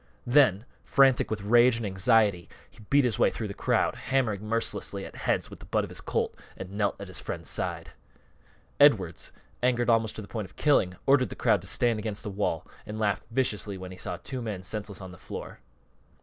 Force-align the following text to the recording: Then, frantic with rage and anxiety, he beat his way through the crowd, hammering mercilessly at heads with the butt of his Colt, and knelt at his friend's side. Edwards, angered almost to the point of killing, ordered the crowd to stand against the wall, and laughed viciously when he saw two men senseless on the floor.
Then, 0.25 0.65
frantic 0.83 1.29
with 1.29 1.43
rage 1.43 1.77
and 1.77 1.85
anxiety, 1.85 2.49
he 2.71 2.79
beat 2.89 3.03
his 3.03 3.19
way 3.19 3.29
through 3.29 3.49
the 3.49 3.53
crowd, 3.53 3.93
hammering 3.93 4.47
mercilessly 4.47 5.05
at 5.05 5.15
heads 5.15 5.51
with 5.51 5.59
the 5.59 5.67
butt 5.67 5.83
of 5.83 5.91
his 5.91 6.01
Colt, 6.01 6.35
and 6.57 6.71
knelt 6.71 6.99
at 6.99 7.07
his 7.07 7.19
friend's 7.19 7.51
side. 7.51 7.91
Edwards, 8.79 9.31
angered 9.61 9.91
almost 9.91 10.15
to 10.15 10.23
the 10.23 10.27
point 10.27 10.45
of 10.47 10.55
killing, 10.55 10.95
ordered 11.05 11.29
the 11.29 11.35
crowd 11.35 11.61
to 11.61 11.67
stand 11.67 11.99
against 11.99 12.23
the 12.23 12.31
wall, 12.31 12.65
and 12.83 12.97
laughed 12.97 13.25
viciously 13.29 13.77
when 13.77 13.91
he 13.91 13.97
saw 13.99 14.17
two 14.17 14.41
men 14.41 14.63
senseless 14.63 15.01
on 15.01 15.11
the 15.11 15.19
floor. 15.19 15.59